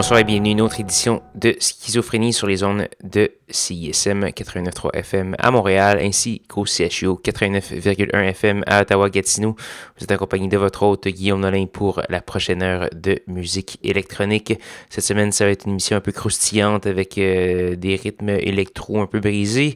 Bonsoir 0.00 0.18
et 0.20 0.24
bienvenue 0.24 0.48
à 0.48 0.52
une 0.52 0.60
autre 0.62 0.80
édition 0.80 1.20
de 1.34 1.54
Schizophrénie 1.60 2.32
sur 2.32 2.46
les 2.46 2.56
zones 2.56 2.88
de 3.04 3.32
CISM 3.50 4.24
89.3 4.26 4.94
FM 4.94 5.36
à 5.38 5.50
Montréal 5.50 5.98
ainsi 6.02 6.42
qu'au 6.48 6.64
CHU 6.64 7.08
89.1 7.22 8.14
FM 8.30 8.62
à 8.66 8.82
Ottawa-Gatineau. 8.82 9.56
Vous 9.96 10.04
êtes 10.04 10.10
accompagné 10.10 10.48
de 10.48 10.56
votre 10.56 10.82
hôte 10.82 11.08
Guillaume 11.08 11.40
Nolin 11.40 11.66
pour 11.66 12.02
la 12.08 12.20
prochaine 12.20 12.62
heure 12.62 12.88
de 12.94 13.18
musique 13.26 13.78
électronique. 13.82 14.58
Cette 14.88 15.04
semaine, 15.04 15.32
ça 15.32 15.44
va 15.44 15.50
être 15.50 15.64
une 15.64 15.72
émission 15.72 15.96
un 15.96 16.00
peu 16.00 16.12
croustillante 16.12 16.86
avec 16.86 17.18
euh, 17.18 17.76
des 17.76 17.96
rythmes 17.96 18.30
électro 18.30 19.00
un 19.00 19.06
peu 19.06 19.20
brisés. 19.20 19.74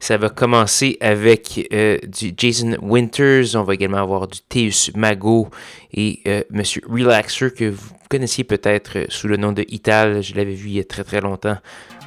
Ça 0.00 0.18
va 0.18 0.28
commencer 0.28 0.98
avec 1.00 1.68
euh, 1.72 1.96
du 2.06 2.34
Jason 2.36 2.76
Winters. 2.82 3.54
On 3.54 3.62
va 3.62 3.74
également 3.74 3.98
avoir 3.98 4.28
du 4.28 4.40
Teus 4.48 4.90
Mago 4.94 5.48
et 5.92 6.20
euh, 6.26 6.42
Monsieur 6.50 6.82
Relaxer 6.86 7.50
que 7.50 7.70
vous 7.70 7.94
connaissiez 8.10 8.44
peut-être 8.44 9.06
sous 9.08 9.28
le 9.28 9.36
nom 9.36 9.52
de 9.52 9.64
Ital. 9.68 10.22
Je 10.22 10.34
l'avais 10.34 10.52
vu 10.52 10.68
il 10.68 10.74
y 10.74 10.80
a 10.80 10.84
très 10.84 11.04
très 11.04 11.20
longtemps 11.20 11.56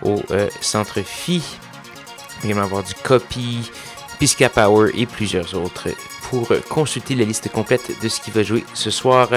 au 0.02 0.22
euh, 0.31 0.50
Centre 0.62 1.02
Phi. 1.02 1.42
On 1.42 2.42
va 2.42 2.45
également 2.45 2.64
avoir 2.64 2.84
du 2.84 2.94
Copy, 2.94 3.72
Pisca 4.20 4.50
Power 4.50 4.92
et 4.95 5.06
plusieurs 5.06 5.56
autres. 5.56 5.90
Pour 6.30 6.50
consulter 6.70 7.16
la 7.16 7.23
liste 7.23 7.50
complète 7.50 8.02
de 8.02 8.09
ce 8.09 8.20
qui 8.20 8.31
va 8.31 8.44
jouer 8.44 8.66
ce 8.73 8.92
soir, 8.92 9.30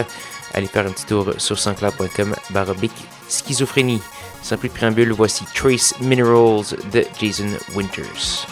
allez 0.54 0.66
faire 0.66 0.86
un 0.86 0.90
petit 0.90 1.06
tour 1.06 1.32
sur 1.38 1.58
sanscloud.com 1.58 2.34
baroblique 2.50 3.04
schizophrénie. 3.28 4.02
Sans 4.42 4.56
plus 4.56 4.68
de 4.68 4.74
préambule, 4.74 5.12
voici 5.12 5.44
Trace 5.54 5.94
Minerals 6.00 6.76
de 6.92 7.04
Jason 7.20 7.50
Winters. 7.74 8.46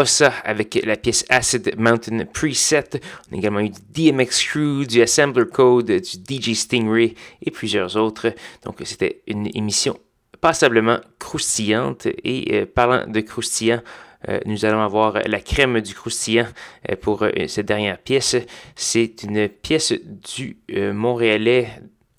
Ossa 0.00 0.32
avec 0.44 0.80
la 0.82 0.96
pièce 0.96 1.26
Acid 1.28 1.74
Mountain 1.76 2.24
Preset. 2.24 2.88
On 3.30 3.34
a 3.34 3.38
également 3.38 3.60
eu 3.60 3.68
du 3.68 4.10
DMX 4.10 4.46
Crew, 4.48 4.86
du 4.86 5.02
Assembler 5.02 5.44
Code, 5.52 5.90
du 5.90 6.00
DJ 6.00 6.54
Stingray 6.54 7.14
et 7.42 7.50
plusieurs 7.50 7.96
autres. 7.96 8.32
Donc, 8.64 8.76
c'était 8.84 9.20
une 9.26 9.50
émission 9.54 9.98
passablement 10.40 11.00
croustillante. 11.18 12.06
Et 12.24 12.54
euh, 12.54 12.66
parlant 12.66 13.06
de 13.06 13.20
croustillant, 13.20 13.82
euh, 14.30 14.40
nous 14.46 14.64
allons 14.64 14.80
avoir 14.80 15.20
la 15.26 15.40
crème 15.40 15.82
du 15.82 15.94
croustillant 15.94 16.48
euh, 16.90 16.96
pour 16.96 17.26
cette 17.46 17.66
dernière 17.66 17.98
pièce. 17.98 18.36
C'est 18.76 19.22
une 19.22 19.50
pièce 19.50 19.92
du 20.34 20.56
Montréalais 20.94 21.68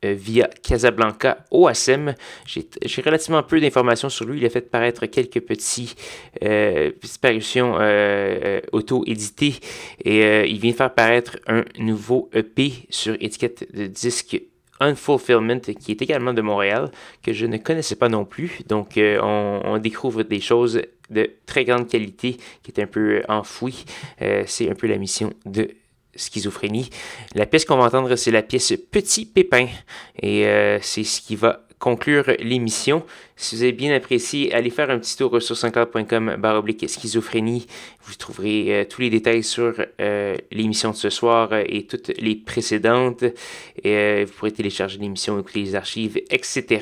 via 0.04 0.50
Casablanca 0.64 1.46
OSM. 1.52 2.16
J'ai 2.46 3.02
relativement 3.02 3.44
peu 3.44 3.60
d'informations 3.60 4.10
sur 4.10 4.26
lui. 4.26 4.40
Il 4.40 4.46
a 4.46 4.50
fait 4.50 4.62
paraître 4.62 5.06
quelques 5.06 5.42
petits 5.42 5.96
euh, 6.44 6.92
parutions 7.22 7.76
auto-éditées 8.72 9.56
et 10.04 10.50
il 10.50 10.60
vient 10.60 10.74
faire 10.74 10.94
paraître 10.94 11.38
un 11.48 11.64
nouveau 11.78 12.30
EP 12.34 12.74
sur 12.90 13.16
étiquette 13.20 13.68
de 13.76 13.88
disque 13.88 14.42
Unfulfillment, 14.82 15.60
qui 15.60 15.92
est 15.92 16.02
également 16.02 16.34
de 16.34 16.42
Montréal, 16.42 16.90
que 17.22 17.32
je 17.32 17.46
ne 17.46 17.58
connaissais 17.58 17.96
pas 17.96 18.10
non 18.10 18.26
plus. 18.26 18.62
Donc, 18.68 18.98
euh, 18.98 19.20
on, 19.22 19.78
découvre 19.78 20.24
des 20.24 20.42
choses 20.42 20.82
de 21.10 21.30
très 21.46 21.66
grande 21.66 21.88
qualité 21.88 22.38
qui 22.64 22.72
est 22.72 22.82
un 22.82 22.88
peu 22.88 23.22
enfouies. 23.30 23.86
Euh, 24.22 24.44
c'est 24.48 24.70
un 24.70 24.74
peu 24.74 24.88
la 24.88 24.98
mission 24.98 25.32
de 25.46 25.70
schizophrénie. 26.16 26.90
La 27.36 27.46
pièce 27.46 27.66
qu'on 27.66 27.78
va 27.78 27.86
entendre, 27.86 28.16
c'est 28.16 28.32
la 28.32 28.42
pièce 28.42 28.74
Petit 28.92 29.26
Pépin. 29.26 29.68
Et 30.22 30.46
euh, 30.46 30.80
c'est 30.82 31.04
ce 31.04 31.22
qui 31.22 31.36
va 31.36 31.66
conclure 31.80 32.26
l'émission. 32.40 33.04
Si 33.36 33.56
vous 33.56 33.64
avez 33.64 33.72
bien 33.72 33.94
apprécié, 33.96 34.54
allez 34.54 34.70
faire 34.70 34.92
un 34.92 35.00
petit 35.00 35.18
tour 35.18 35.42
sur 35.42 35.56
50.com 35.56 36.36
baroblique 36.38 36.88
schizophrénie. 36.88 37.66
Vous 38.04 38.14
trouverez 38.14 38.82
euh, 38.82 38.86
tous 38.86 39.02
les 39.02 39.10
détails 39.10 39.44
sur 39.44 39.74
euh, 40.00 40.38
l'émission 40.52 40.92
de 40.92 40.96
ce 40.96 41.10
soir 41.10 41.54
et 41.54 41.88
toutes 41.88 42.12
les 42.20 42.36
précédentes. 42.36 43.24
Et 43.84 44.26
vous 44.26 44.34
pourrez 44.34 44.52
télécharger 44.52 45.00
l'émission, 45.00 45.40
écouter 45.40 45.62
les 45.62 45.76
archives, 45.76 46.22
etc. 46.30 46.82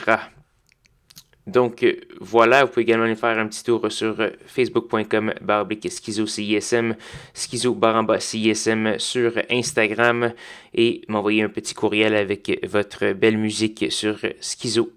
Donc 1.50 1.86
voilà, 2.22 2.64
vous 2.64 2.70
pouvez 2.70 2.84
également 2.84 3.06
aller 3.06 3.16
faire 3.16 3.38
un 3.38 3.48
petit 3.48 3.64
tour 3.64 3.92
sur 3.92 4.16
facebook.com 4.46 5.34
baroblique 5.42 5.92
schizo 5.92 6.28
CISM, 6.28 6.96
schizo 7.34 7.74
baramba 7.74 8.20
CISM 8.20 9.00
sur 9.00 9.34
Instagram 9.50 10.34
et 10.74 11.02
m'envoyer 11.08 11.42
un 11.42 11.50
petit 11.50 11.74
courriel 11.74 12.14
avec 12.16 12.60
votre 12.68 13.14
belle 13.14 13.38
musique 13.38 13.92
sur 13.92 14.20
schizo 14.40 14.92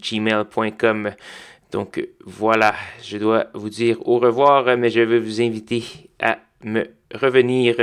gmail.com. 0.00 1.10
Donc 1.72 2.08
voilà, 2.24 2.74
je 3.02 3.18
dois 3.18 3.48
vous 3.54 3.70
dire 3.70 3.98
au 4.06 4.18
revoir, 4.18 4.76
mais 4.76 4.90
je 4.90 5.00
vais 5.00 5.18
vous 5.18 5.40
inviter 5.42 5.82
à 6.20 6.38
me 6.64 6.84
revenir, 7.12 7.74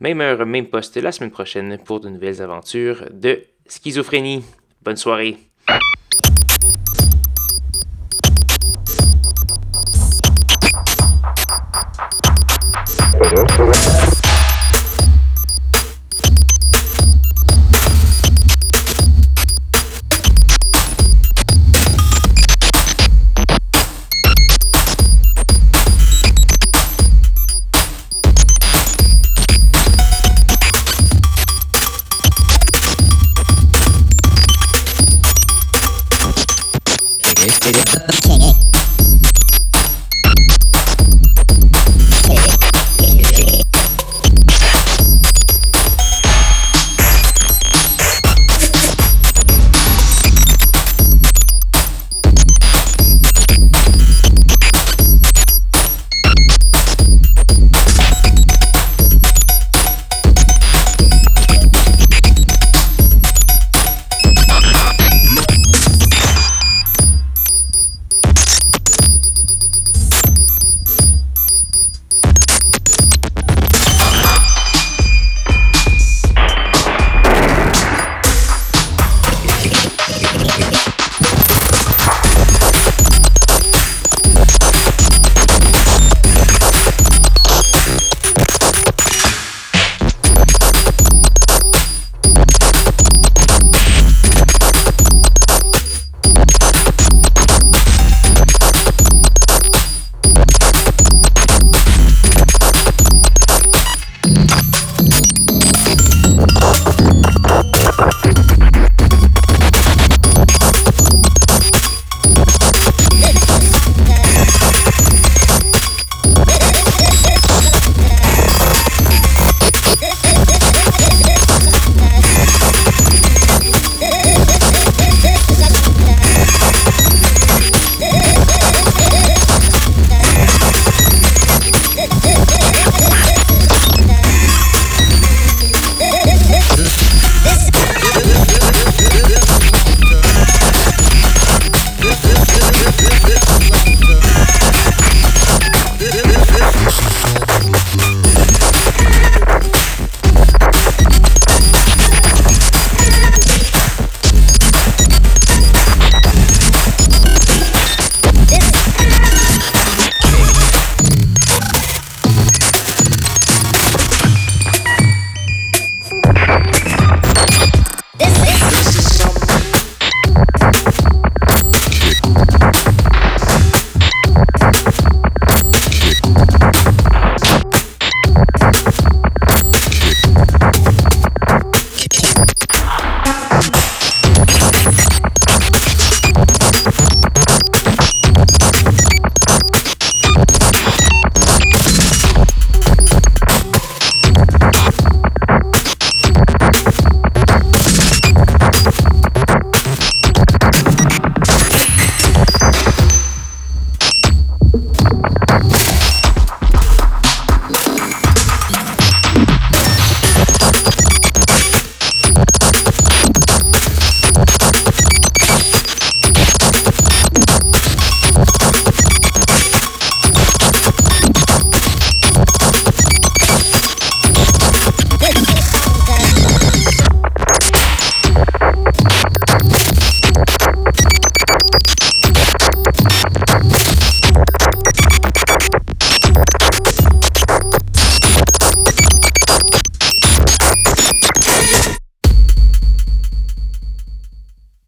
même 0.00 0.20
heure, 0.20 0.46
même 0.46 0.66
poste, 0.66 0.96
la 0.96 1.12
semaine 1.12 1.30
prochaine 1.30 1.78
pour 1.84 2.00
de 2.00 2.08
nouvelles 2.08 2.40
aventures 2.40 3.04
de 3.10 3.42
schizophrénie. 3.66 4.44
Bonne 4.82 4.96
soirée. 4.96 5.38
Get 13.30 13.38
it. 13.38 13.64